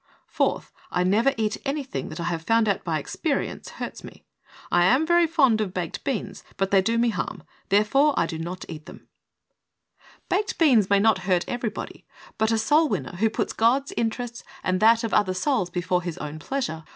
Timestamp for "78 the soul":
16.39-16.67